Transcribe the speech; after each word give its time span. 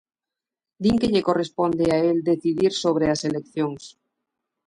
Din 0.83 0.95
que 1.01 1.11
lle 1.13 1.25
corresponde 1.27 1.85
a 1.89 1.97
el 2.11 2.17
decidir 2.31 2.71
sobre 2.83 3.05
as 3.13 3.21
eleccións. 3.29 3.83